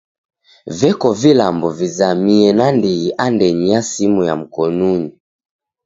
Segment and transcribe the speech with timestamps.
[0.79, 5.11] Veko vilambo vizamie nandighi andenyi ya simu ya mkonunyi.